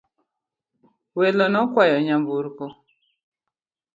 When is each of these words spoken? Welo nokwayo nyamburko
Welo 1.17 1.45
nokwayo 1.53 1.97
nyamburko 2.05 2.65